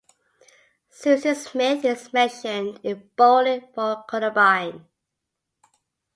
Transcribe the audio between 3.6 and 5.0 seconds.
for Columbine".